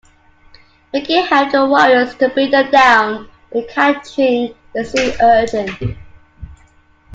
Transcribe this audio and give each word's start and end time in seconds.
Mickey 0.91 1.21
helped 1.21 1.51
the 1.51 1.63
Warriors 1.63 2.15
to 2.15 2.29
bring 2.29 2.49
them 2.49 2.71
down, 2.71 3.29
capturing 3.69 4.55
the 4.73 4.83
Sea 4.83 5.13
Urchin. 5.21 5.95